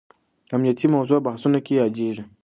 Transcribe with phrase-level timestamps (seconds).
[0.55, 2.23] امنیتي موضوع بحثونو کې یادېږي.